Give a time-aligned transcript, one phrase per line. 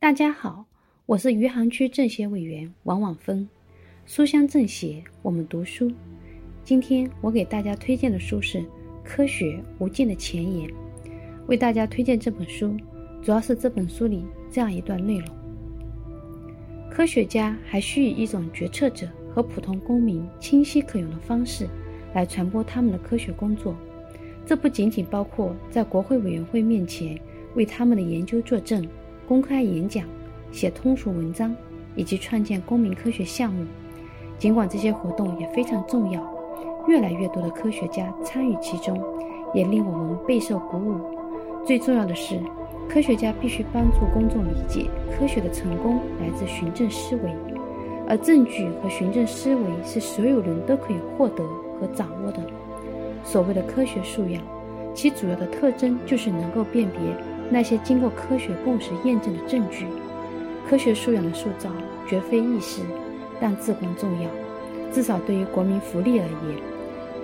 [0.00, 0.64] 大家好，
[1.06, 3.46] 我是余杭区政协委员王婉芬。
[4.06, 5.90] 书香政协，我们读书。
[6.62, 8.58] 今天我给大家推荐的书是
[9.02, 10.70] 《科学无尽的前沿》。
[11.48, 12.76] 为大家推荐这本书，
[13.20, 15.28] 主要是这本书里这样一段内容：
[16.88, 21.68] 科学家还需以一种决策者和普通公民清晰可用的方式
[22.14, 23.74] 来传播他们的科学工作。
[24.46, 27.20] 这不仅仅包括在国会委员会面前
[27.56, 28.86] 为他们的研究作证。
[29.28, 30.06] 公开演讲、
[30.50, 31.54] 写通俗文章
[31.94, 33.62] 以及创建公民科学项目，
[34.38, 36.22] 尽管这些活动也非常重要，
[36.86, 38.98] 越来越多的科学家参与其中，
[39.52, 40.98] 也令我们备受鼓舞。
[41.62, 42.40] 最重要的是，
[42.88, 44.86] 科学家必须帮助公众理解
[45.18, 47.30] 科学的成功来自循证思维，
[48.08, 51.44] 而证据和循证思维是所有人都可以获得
[51.78, 52.40] 和掌握的。
[53.22, 54.42] 所谓的科学素养，
[54.94, 56.98] 其主要的特征就是能够辨别。
[57.50, 59.86] 那些经过科学共识验证的证据，
[60.68, 61.70] 科学素养的塑造
[62.06, 62.82] 绝非易事，
[63.40, 64.28] 但至关重要。
[64.92, 66.58] 至少对于国民福利而言，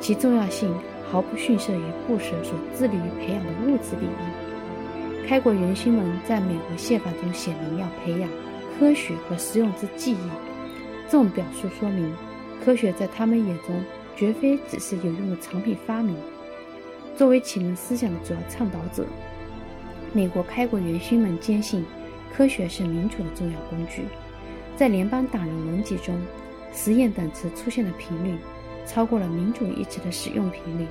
[0.00, 0.72] 其重要性
[1.10, 5.28] 毫不逊色于布什所致力于培养的物质利益。
[5.28, 8.28] 开国元勋们在美国宪法中写明要培养
[8.78, 10.30] 科学和实用之技艺，
[11.06, 12.12] 这种表述说明，
[12.64, 13.74] 科学在他们眼中
[14.16, 16.16] 绝非只是有用的产品发明。
[17.16, 19.04] 作为启蒙思想的主要倡导者。
[20.14, 21.84] 美国开国元勋们坚信，
[22.30, 24.02] 科学是民主的重要工具。
[24.76, 26.14] 在联邦党人文集中
[26.72, 28.36] ，“实验”等词出现的频率
[28.86, 30.86] 超过了“民主”一词的使用频率，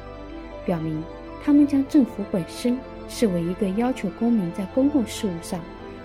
[0.66, 1.03] 表明
[1.44, 5.59] 他们将政府本身视为一个要求公民在公共事务上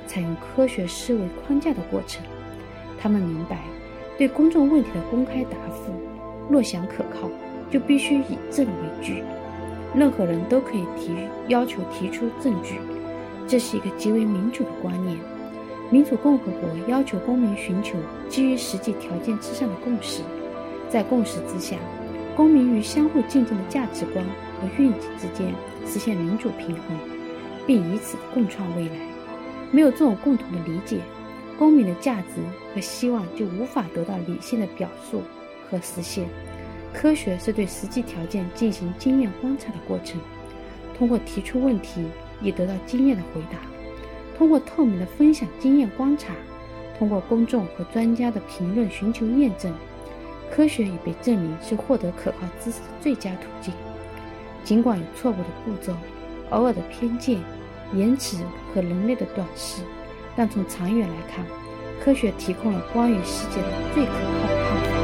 [0.06, 2.22] 采用科学思维框架的过程。
[2.98, 3.60] 他们明白，
[4.18, 5.92] 对公众问题的公开答复
[6.50, 7.30] 若想可靠，
[7.70, 9.22] 就必须以证为据。
[9.94, 11.14] 任何人都可以提
[11.48, 12.74] 要求提出证据。
[13.46, 15.18] 这是一个极为民主的观念。
[15.88, 17.96] 民主共和国要求公民寻求
[18.28, 20.20] 基于实际条件之上的共识，
[20.90, 21.76] 在共识之下，
[22.34, 24.24] 公民与相互竞争的价值观
[24.60, 25.54] 和愿景之间
[25.86, 26.98] 实现民主平衡，
[27.66, 28.96] 并以此共创未来。
[29.70, 30.98] 没有这种共同的理解，
[31.56, 32.42] 公民的价值
[32.74, 35.22] 和希望就无法得到理性的表述
[35.70, 36.26] 和实现。
[36.92, 40.20] 科学是对实际条件进行经验观察的过程，
[40.98, 42.04] 通过提出问题。
[42.40, 43.58] 以得到经验的回答，
[44.36, 46.32] 通过透明的分享经验观察，
[46.98, 49.72] 通过公众和专家的评论寻求验证，
[50.50, 53.72] 科学已被证明是获得可靠知识的最佳途径。
[54.64, 55.94] 尽管有错误的步骤、
[56.50, 57.38] 偶尔的偏见、
[57.94, 58.38] 延迟
[58.74, 59.82] 和人类的短视，
[60.36, 61.44] 但从长远来看，
[62.02, 64.95] 科学提供了关于世界的最可靠的判断。